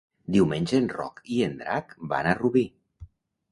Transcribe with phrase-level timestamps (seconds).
[0.35, 2.67] Diumenge en Roc i en Drac van a Rubí.